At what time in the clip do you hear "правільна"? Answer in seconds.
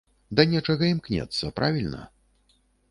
1.61-2.03